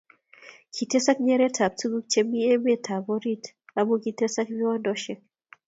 [0.73, 3.43] Kitesak nyeretab tuguk che mi emet orit
[3.79, 5.19] amu kitesak viwandasiek.